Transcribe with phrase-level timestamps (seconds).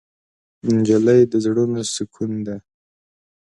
[0.75, 2.55] نجلۍ د زړونو سکون ده.